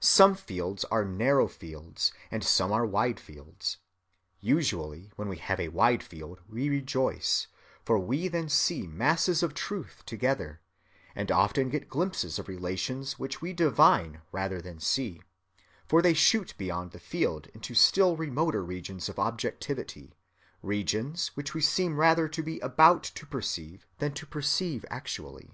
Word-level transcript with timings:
Some 0.00 0.34
fields 0.34 0.84
are 0.86 1.04
narrow 1.04 1.46
fields 1.46 2.12
and 2.32 2.42
some 2.42 2.72
are 2.72 2.84
wide 2.84 3.20
fields. 3.20 3.76
Usually 4.40 5.12
when 5.14 5.28
we 5.28 5.36
have 5.36 5.60
a 5.60 5.68
wide 5.68 6.02
field 6.02 6.40
we 6.48 6.68
rejoice, 6.68 7.46
for 7.84 7.96
we 7.96 8.26
then 8.26 8.48
see 8.48 8.88
masses 8.88 9.40
of 9.40 9.54
truth 9.54 10.02
together, 10.04 10.60
and 11.14 11.30
often 11.30 11.68
get 11.68 11.88
glimpses 11.88 12.40
of 12.40 12.48
relations 12.48 13.20
which 13.20 13.40
we 13.40 13.52
divine 13.52 14.22
rather 14.32 14.60
than 14.60 14.80
see, 14.80 15.22
for 15.86 16.02
they 16.02 16.12
shoot 16.12 16.54
beyond 16.58 16.90
the 16.90 16.98
field 16.98 17.46
into 17.54 17.76
still 17.76 18.16
remoter 18.16 18.64
regions 18.64 19.08
of 19.08 19.20
objectivity, 19.20 20.18
regions 20.60 21.28
which 21.36 21.54
we 21.54 21.60
seem 21.60 22.00
rather 22.00 22.26
to 22.26 22.42
be 22.42 22.58
about 22.58 23.04
to 23.04 23.24
perceive 23.26 23.86
than 23.98 24.12
to 24.14 24.26
perceive 24.26 24.84
actually. 24.90 25.52